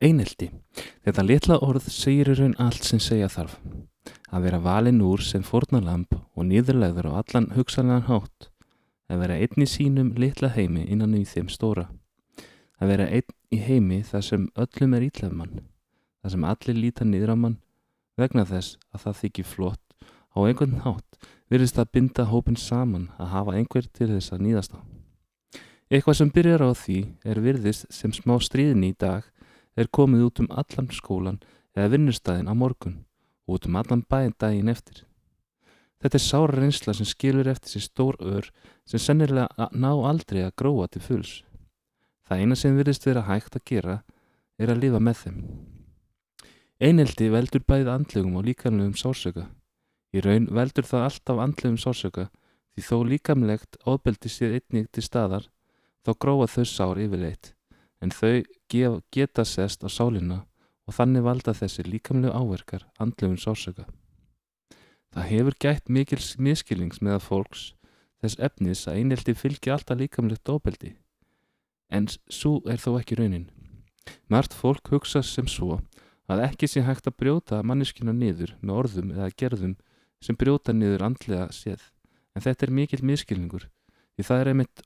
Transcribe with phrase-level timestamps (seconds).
[0.00, 0.46] Einelti.
[1.04, 3.58] Þetta litla orð segir í raun allt sem segja þarf.
[4.32, 8.48] Að vera valinn úr sem fórnalamb og nýðurlegður á allan hugsanlegan hátt.
[9.12, 11.90] Að vera einn í sínum litla heimi innan í þeim stóra.
[12.80, 15.66] Að vera einn í heimi þar sem öllum er ítlef mann.
[16.22, 17.58] Þar sem allir líta niður á mann
[18.16, 19.84] vegna þess að það þykir flott
[20.32, 24.76] á einhvern hátt virðist að binda hópin saman að hafa einhver til þess að nýðast
[24.76, 24.80] á.
[25.90, 29.28] Eitthvað sem byrjar á því er virðist sem smá stríðin í dag
[29.76, 31.38] er komið út um allan skólan
[31.76, 32.96] eða vinnustæðin á morgun
[33.46, 35.04] og út um allan bæinn daginn eftir.
[36.00, 38.48] Þetta er sára reynsla sem skilur eftir sér stór ör
[38.88, 41.32] sem sennilega ná aldrei að gróa til fulls.
[42.26, 43.96] Það eina sem virðist vera hægt að gera
[44.58, 45.38] er að lifa með þeim.
[46.80, 49.50] Eineldi veldur bæðið andlegum og líkanlegum sársöka.
[50.16, 52.30] Í raun veldur það alltaf andlegum sársöka
[52.74, 55.50] því þó líkamlegt ofbeldi sér einnig til staðar
[56.06, 57.52] þá gróa þau sár yfirleitt
[58.00, 60.44] en þau geta sest á sálina
[60.88, 63.86] og þannig valda þessi líkamlegu áverkar andlefun sársöka.
[65.10, 67.62] Það hefur gætt mikil miskilings með að fólks
[68.22, 70.96] þess efnis að einhelti fylgja alltaf líkamlegt ofbeldi
[71.90, 73.48] en svo er þó ekki raunin.
[74.30, 75.80] Mart fólk hugsa sem svo
[76.30, 79.76] að ekki sé hægt að brjóta manneskina niður með orðum eða gerðum
[80.22, 81.88] sem brjóta niður andlega séð
[82.36, 83.66] en þetta er mikil miskilningur
[84.14, 84.84] því það er einmitt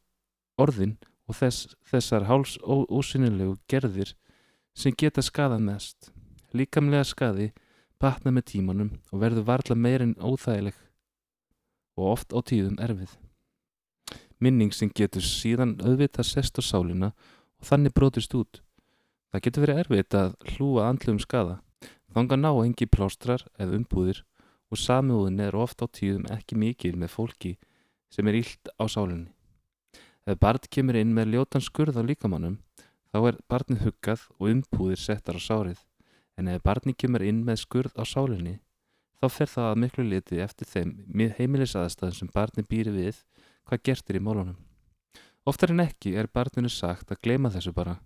[0.61, 0.95] orðin
[1.29, 4.15] og þess, þessar háls ósynilegu gerðir
[4.77, 6.11] sem geta skadað mest.
[6.55, 7.51] Líkamlega skadi
[8.01, 10.77] batna með tímanum og verður varla meirinn óþægileg
[11.97, 13.15] og oft á tíðum erfið.
[14.43, 17.13] Minning sem getur síðan auðvitað sest á sálina
[17.61, 18.61] og þannig brotist út.
[19.33, 21.61] Það getur verið erfitt að hlúa andlum skada.
[22.15, 24.23] Þanga ná engi plástrar eða umbúðir
[24.71, 27.57] og samiðuðin er ofta á tíðum ekki mikil með fólki
[28.15, 29.34] sem er ílt á sálinni.
[30.25, 32.59] Ef barn kemur inn með ljótan skurð á líkamannum
[33.13, 35.83] þá er barnið huggað og umbúðir settar á sárið
[36.41, 38.55] en ef barnið kemur inn með skurð á sálinni
[39.21, 40.95] þá fer það að miklu liti eftir þeim
[41.39, 43.21] heimilisaðastæðum sem barnið býri við
[43.65, 44.57] hvað gert er í málunum.
[45.45, 47.99] Oftar en ekki er barninu sagt að glema þessu bara,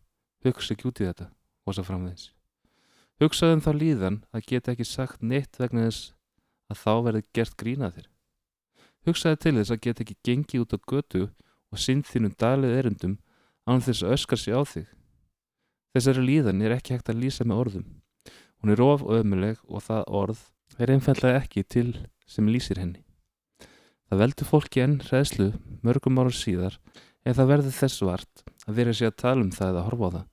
[0.44, 1.30] hugsa ekki út í þetta
[1.66, 2.30] og svo framvegs.
[3.18, 6.12] Hugsaðum þá líðan að geta ekki sagt neitt vegna þess
[6.70, 8.06] að þá verði gert grínaðir.
[9.06, 13.18] Hugsaði til þess að geta ekki gengið út á götu og sinn þínum daglið erundum
[13.68, 14.86] án þess að öskar sig á þig.
[15.92, 17.86] Þessari líðan er ekki hægt að lýsa með orðum.
[18.62, 20.40] Hún er of og ömuleg og það orð
[20.78, 21.90] er einfallega ekki til
[22.28, 23.04] sem lýsir henni.
[24.08, 25.52] Það veldur fólki enn hræðslu
[25.84, 26.78] mörgum ára síðar
[27.26, 30.14] eða það verður þess vart að vera sér að tala um það eða horfa á
[30.16, 30.26] það.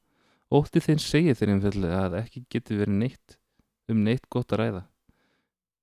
[0.56, 3.38] Ótti þeim segir þeir einfallega að ekki getur verið neitt
[3.92, 4.84] um neitt gott að ræða.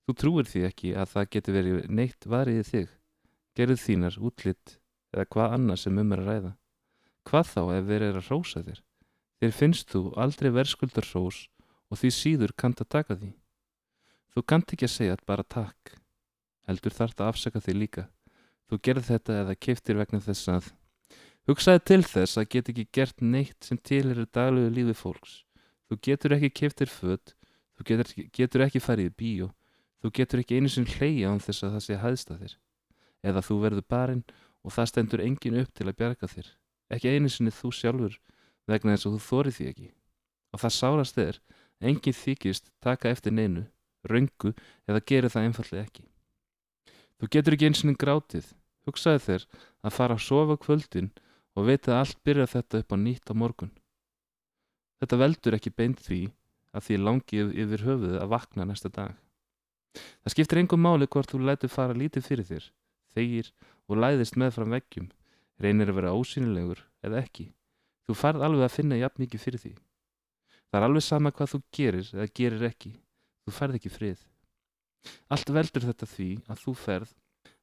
[0.03, 2.95] Þú trúir því ekki að það getur verið neitt variðið þig.
[3.59, 4.77] Gerð þínar útlitt
[5.13, 6.53] eða hvað annað sem um er að ræða.
[7.29, 8.83] Hvað þá ef þeir eru að rósa þér?
[9.43, 11.39] Þér finnst þú aldrei verðskuldar rós
[11.91, 13.33] og því síður kant að taka því.
[14.33, 15.97] Þú kant ekki að segja bara takk.
[16.69, 18.05] Heldur þart að afsaka því líka.
[18.71, 20.69] Þú gerð þetta eða keftir vegna þess að
[21.51, 25.43] hugsaði til þess að get ekki gert neitt sem til eru daglegu lífi fólks.
[25.91, 27.35] Þú getur ekki keftir född,
[27.77, 29.49] þú getur, getur ekki farið í bíó,
[30.01, 32.55] þú getur ekki einu sem hleyja án þess að það sé hæðsta þér.
[33.23, 34.25] Eða þú verður barinn
[34.63, 36.49] og það stendur engin upp til að bjarga þér.
[36.93, 38.19] Ekki einu sinni þú sjálfur
[38.71, 39.89] vegna þess að þú þórið því ekki.
[40.53, 41.39] Og það sárast er
[41.83, 43.67] engin þykist taka eftir neinu
[44.09, 44.53] röngu
[44.89, 46.05] eða gera það einfallega ekki.
[47.19, 48.47] Þú getur ekki eins og grátið.
[48.83, 49.43] Hugsaði þér
[49.87, 51.13] að fara að sofa kvöldin
[51.55, 53.71] og veit að allt byrja þetta upp á nýtt á morgun.
[54.99, 56.23] Þetta veldur ekki beint því
[56.75, 59.15] að því langið yfir höfuðu að vakna næsta dag.
[59.95, 62.71] Það skiptir engum máli hvort þú lætur fara lítið fyrir þér
[63.17, 63.53] þegir
[63.89, 65.09] og læðist með fram veggjum,
[65.63, 67.49] reynir að vera ósynilegur eða ekki.
[68.07, 69.73] Þú farð alveg að finna jafn mikið fyrir því.
[70.73, 72.93] Það er alveg sama hvað þú gerir eða gerir ekki.
[73.45, 74.21] Þú farð ekki frið.
[75.35, 77.13] Allt veldur þetta því að þú ferð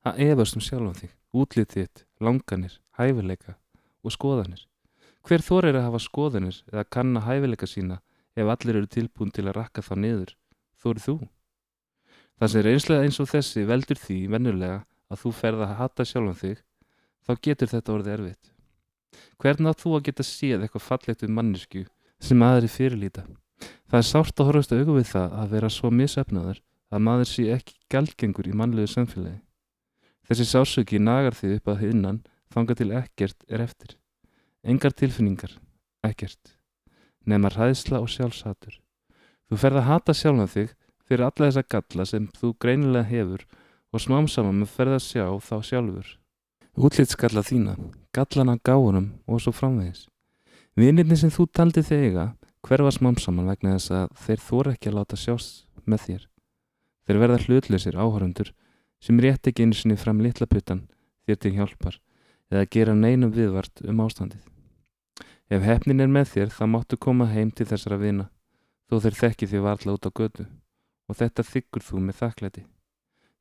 [0.07, 3.55] að efast um sjálfum þig, útlið þitt, langanir, hæfileika
[4.03, 4.65] og skoðanir.
[5.27, 7.99] Hver þor er að hafa skoðanir eða kanna hæfileika sína
[8.39, 10.35] ef allir eru tilbúin til að rakka þá niður?
[10.79, 11.15] Eru þú.
[12.39, 14.77] Það sem er einslega eins og þessi veldur því vennulega
[15.09, 16.63] að þú ferð að hata sjálfum þig,
[17.25, 18.51] þá getur þetta orðið erfitt.
[19.39, 21.85] Hvernig átt þú að geta séð eitthvað fallegt við mannesku
[22.21, 23.25] sem aðri fyrirlýta?
[23.89, 26.59] Það er sárt að horfast auðvitað við það að vera svo misöfnaður
[26.89, 29.39] að maður sé ekki gælgengur í mannlegu samfélagi.
[30.29, 32.21] Þessi sásöki nagar þig upp að hinnan
[32.53, 33.95] þanga til ekkert er eftir.
[34.61, 35.55] Engar tilfinningar,
[36.05, 36.53] ekkert.
[37.25, 38.77] Nefnar hæðsla og sjálfsatur.
[39.49, 40.75] Þú ferð að hata sjálfan þig
[41.09, 43.45] fyrir alla þessa galla sem þú greinilega hefur
[43.93, 46.09] og smám saman með ferð að sjá þá sjálfur.
[46.79, 47.75] Útlýtskalla þína,
[48.13, 50.05] gallana gáunum og svo framvegis.
[50.77, 52.29] Vinirni sem þú taldi þega
[52.65, 56.23] hverfa smám saman vegna þess að þeir þóra ekki að láta sjást með þér.
[57.07, 58.53] Þeir verða hlutlausir áhörundur
[59.01, 60.85] sem rétt ekki einu sinni fram litla puttan
[61.25, 61.99] þér til hjálpar
[62.53, 64.43] eða gera neinum viðvart um ástandið.
[65.49, 68.29] Ef hefnin er með þér þá máttu koma heim til þessara vina
[68.89, 70.45] þó þeir þekki því varla út á götu
[71.09, 72.65] og þetta þykkur þú með þakklæti.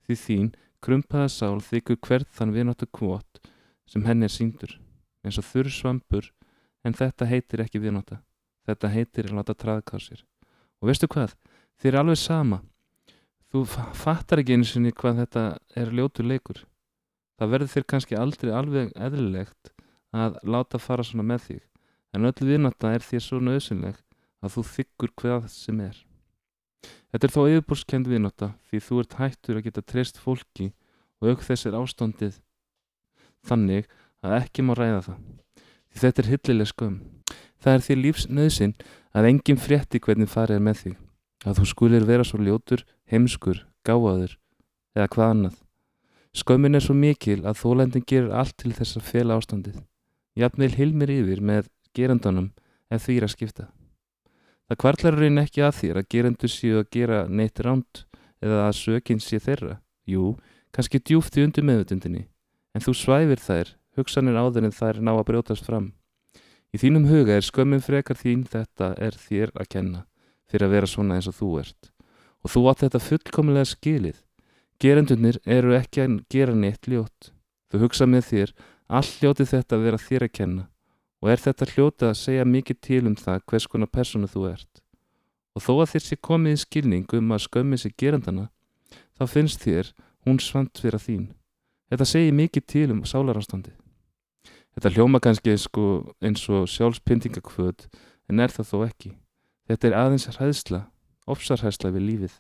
[0.08, 0.46] Því þín
[0.81, 3.43] krumpaða sál þykkur hvert þann vináttu kvot
[3.88, 4.78] sem henni er síndur
[5.20, 6.31] eins og þurr svampur
[6.87, 8.22] en þetta heitir ekki vináta.
[8.64, 10.25] Þetta heitir að láta traðká sér.
[10.81, 11.34] Og veistu hvað?
[11.76, 12.62] Þið er alveg sama.
[13.52, 13.64] Þú
[13.96, 15.44] fattar ekki eins og hvað þetta
[15.76, 16.64] er ljótur leikur.
[17.38, 19.72] Það verður þér kannski aldrei alveg eðlilegt
[20.16, 21.62] að láta fara svona með þig.
[22.16, 24.00] En öll viðnáta er þér svo nöðsynleg
[24.40, 26.07] að þú þykkur hvað sem er.
[27.08, 30.72] Þetta er þó yfirbúrskend viðnáta því þú ert hættur að geta treyst fólki
[31.22, 32.40] og auk þess er ástandið
[33.49, 33.88] þannig
[34.25, 35.22] að ekki má ræða það.
[35.88, 36.99] Því þetta er hillileg skömm.
[37.58, 38.75] Það er því lífsnöðsinn
[39.16, 40.99] að enginn frétti hvernig farið er með þig,
[41.46, 44.37] að þú skulir vera svo ljótur, heimskur, gáðaður
[44.94, 45.56] eða hvað annað.
[46.37, 49.81] Skömmin er svo mikil að þólendin gerir allt til þess að fela ástandið.
[50.38, 52.52] Jafnveil hilmir yfir með gerandunum
[52.93, 53.70] ef því er að skipta.
[54.68, 58.02] Það kvartlar reyn ekki að þér að gerandu séu að gera neitt ránt
[58.44, 59.78] eða að sökinn sé þeirra.
[60.04, 60.34] Jú,
[60.76, 62.26] kannski djúft í undir meðutundinni,
[62.76, 65.94] en þú svæfir þær, hugsanir áður en þær ná að brjótast fram.
[66.68, 70.04] Í þínum huga er skömmin frekar þín þetta er þér að kenna
[70.48, 71.90] fyrir að vera svona eins og þú ert.
[72.44, 74.18] Og þú átt þetta fullkomulega skilið.
[74.80, 77.32] Gerendunir eru ekki að gera neitt ljót.
[77.72, 78.52] Þú hugsa með þér,
[78.88, 80.68] all ljóti þetta vera þér að kenna.
[81.22, 84.82] Og er þetta hljóta að segja mikið til um það hvers konar personu þú ert.
[85.56, 88.46] Og þó að þér sé komið í skilning um að skömmið sé gerendana,
[89.18, 89.92] þá finnst þér
[90.26, 91.26] hún svant fyrir þín.
[91.90, 93.72] Þetta segir mikið til um sálarástandi.
[94.76, 95.84] Þetta hljóma kannski sko
[96.22, 97.88] eins og sjálfspyntingakvöð
[98.30, 99.14] en er það þó ekki.
[99.66, 100.84] Þetta er aðeins hræðsla,
[101.26, 102.34] ofsarhæðsla við lífið.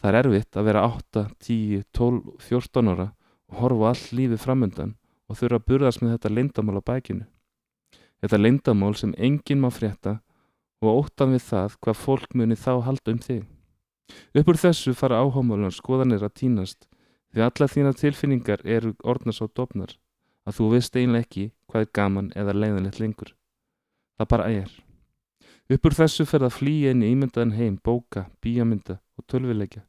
[0.00, 3.06] Það er erfitt að vera 8, 10, 12, 14 ára
[3.50, 4.96] og horfa all lífið framöndan
[5.28, 7.26] og þurfa að burðast með þetta leindamál á bækinu.
[8.20, 10.18] Þetta leindamál sem enginn má frétta
[10.80, 13.42] og óttan við það hvað fólk muni þá halda um þig.
[14.36, 16.86] Uppur þessu fara áhámálunar skoðanir að týnast
[17.30, 19.96] því alla þína tilfinningar eru orðnars á dopnar
[20.48, 23.34] að þú veist einlega ekki hvað er gaman eða leiðanlegt lengur.
[24.18, 24.70] Það bara er.
[25.70, 29.84] Uppur þessu fer það flýja inn í ímyndaðan heim, bóka, bíamynda og tölvileikja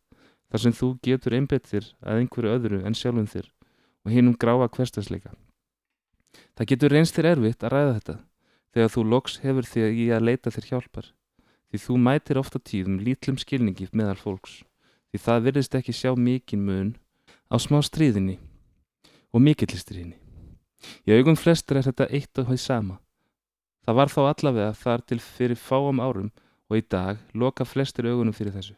[0.52, 3.48] þar sem þú getur einbettir að einhverju öðru en sjálfum þér
[4.06, 5.32] og hinn um gráa hverstasleika.
[6.56, 8.18] Það getur reynst þér erfitt að ræða þetta
[8.72, 11.12] þegar þú loks hefur þig í að leita þér hjálpar
[11.72, 14.62] því þú mætir ofta tíðum lítlum skilningi meðal fólks
[15.12, 16.94] því það virðist ekki sjá mikinn mun
[17.52, 18.38] á smá stríðinni
[19.32, 20.18] og mikillistriðinni.
[21.08, 22.98] Í augum flestur er þetta eitt og hóið sama.
[23.86, 26.32] Það var þá allavega þar til fyrir fáam árum
[26.72, 28.76] og í dag loka flestir augunum fyrir þessu.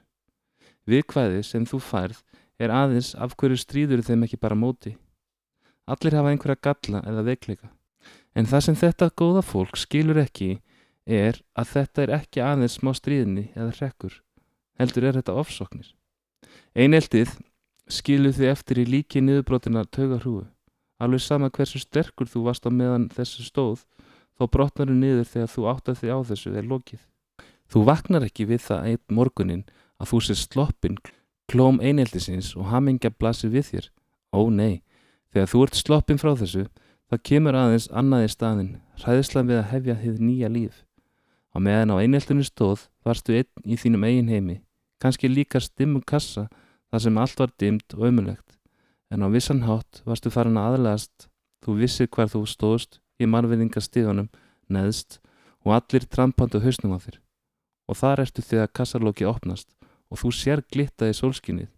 [0.90, 2.22] Viðkvæði sem þú færð
[2.60, 4.96] er aðeins af hverju stríður þeim ekki bara móti.
[5.88, 7.72] Allir hafa einhverja galla eða veikleika.
[8.36, 10.62] En það sem þetta góða fólk skilur ekki
[11.06, 14.22] er að þetta er ekki aðeins smá stríðni eða hrekkur.
[14.80, 15.90] Heldur er þetta ofsoknir.
[16.74, 17.36] Eineltið
[17.92, 20.46] skilur þið eftir í líki niðurbrotina tauga hrúu.
[21.04, 23.84] Alveg sama hversu sterkur þú varst á meðan þessu stóð,
[24.40, 27.02] þá brotnar þú niður þegar þú áttar þig á þessu er lokið.
[27.68, 29.66] Þú vaknar ekki við það einn morgunin
[30.00, 30.98] að þú sé sloppin
[31.52, 33.90] klóm einheldisins og hamingja blasir við þér.
[34.34, 34.82] Ó nei,
[35.34, 36.66] þegar þú ert sloppin frá þessu,
[37.10, 38.72] þá kemur aðeins annað í staðin,
[39.02, 40.82] hræðislan við að hefja þið nýja líf.
[41.54, 44.58] Á meðan á einheldinu stóð varstu einn í þínum eigin heimi,
[45.02, 46.48] kannski líka stimmum kassa
[46.90, 48.54] þar sem allt var dimmt og ömulegt
[49.14, 51.28] en á vissan hátt varstu farin að aðlæðast,
[51.62, 54.32] þú vissir hver þú stóðst í marfiðingastíðunum
[54.74, 55.20] neðst
[55.62, 57.20] og allir trampandu hausnum á þér.
[57.86, 59.70] Og þar ertu þegar kassarlóki opnast
[60.10, 61.70] og þú sér glittaði sólskinnið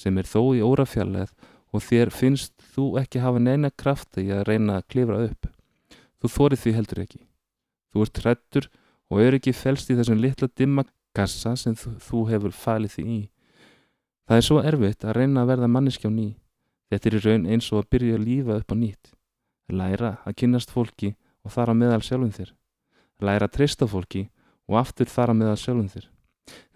[0.00, 1.34] sem er þó í órafjallegð
[1.72, 5.48] og þér finnst þú ekki hafa neina krafta í að reyna að klifra upp.
[6.20, 7.22] Þú þórið því heldur ekki.
[7.92, 8.68] Þú ert hrettur
[9.12, 10.84] og er ekki felst í þessum litla dimma
[11.16, 13.20] kassa sem þú, þú hefur falið því í.
[14.28, 16.32] Það er svo erfitt að reyna að verða manniski á nýj
[16.92, 19.12] Þetta er í raun eins og að byrja að lífa upp á nýtt.
[19.72, 22.50] Læra að kynast fólki og þar að meðal sjálfum þér.
[23.24, 24.26] Læra að treysta fólki
[24.68, 26.10] og aftur þar að meðal sjálfum þér.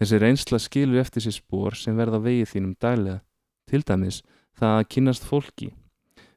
[0.01, 3.21] Þessi reynsla skilur eftir sér spór sem verða vegið þínum daglega.
[3.69, 4.23] Til dæmis
[4.57, 5.73] það að kynast fólki.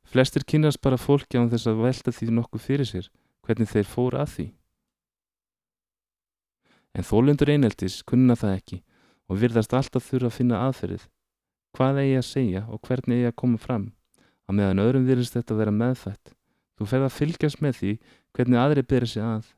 [0.10, 3.12] Flestir kynast bara fólki án þess að velta því nokkuð fyrir sér
[3.46, 4.48] hvernig þeir fóru að því.
[6.98, 8.84] En þólundur eineltis kunna það ekki
[9.30, 11.08] og virðast alltaf þurfa að finna aðferðið
[11.78, 13.86] Hvað eigi að segja og hvernig eigi að koma fram?
[14.50, 16.32] Á meðan öðrum virðist þetta að vera meðfætt.
[16.80, 17.92] Þú ferð að fylgjast með því
[18.34, 19.56] hvernig aðri byrja sig að.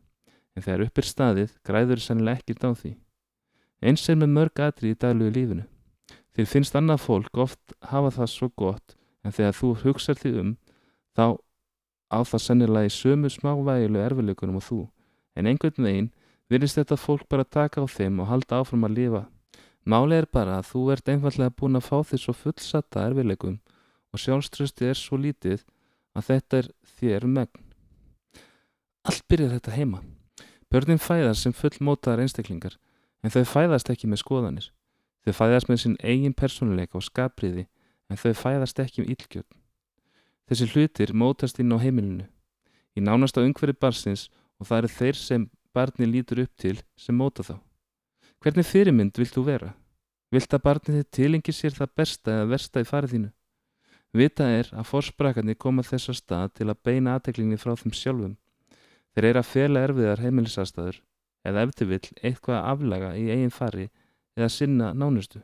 [0.51, 2.89] en þegar upp er staðið græður sannilega ekkert á því.
[3.87, 5.63] Eins er með mörg atri í daglegu lífinu.
[6.35, 10.51] Þér finnst annað fólk oft hafa það svo gott en þegar þú hugsar því um
[11.17, 11.25] þá
[12.11, 14.79] á það sannilega í sömu smávægilu erfileikunum og þú
[15.35, 16.09] en einhvern veginn
[16.51, 19.21] virðist þetta fólk bara taka á þeim og halda áfram að lifa.
[19.87, 23.59] Málið er bara að þú ert einfallega búin að fá því svo fullsata erfileikum
[24.11, 25.63] og sjálfströsti er svo lítið
[26.15, 26.67] að þetta er
[26.99, 27.63] þér megn.
[29.07, 30.03] Allt byrjar þetta heima.
[30.71, 32.77] Börnin fæðast sem fullmótaðar einstaklingar
[33.23, 34.67] en þau fæðast ekki með skoðanir.
[35.25, 37.67] Þau fæðast með sinn eigin persónuleika og skapriði
[38.09, 39.49] en þau fæðast ekki um ílgjöld.
[40.49, 42.25] Þessi hlutir mótast inn á heimilinu,
[42.97, 47.45] í nánasta umhverfi barsins og það eru þeir sem barni lítur upp til sem móta
[47.45, 47.55] þá.
[48.41, 49.75] Hvernig fyrirmynd vilt þú vera?
[50.31, 53.31] Vilt að barnið þið tilengi sér það besta eða versta í farið þínu?
[54.11, 58.33] Vita er að forsprakarnir koma þessa stað til að beina aðteklinni frá þeim sjálfum.
[59.15, 60.99] Þeir eru að fela erfiðar heimilisastæður
[61.47, 63.87] eða eftir vill eitthvað aflaga í eigin fari
[64.37, 65.41] eða sinna nánustu.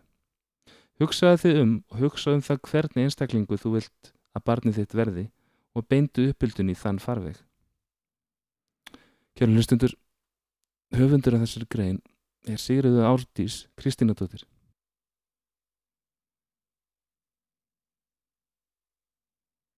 [1.01, 5.25] Hugsaðu þið um og hugsa um það hvernig einstaklingu þú vilt að barnið þitt verði
[5.77, 7.37] og beindu uppbyldun í þann farveg.
[9.37, 9.93] Kjörn hlustundur,
[10.97, 11.99] höfundur af þessari grein
[12.47, 14.47] er Sigriðu Árdís Kristínadóttir.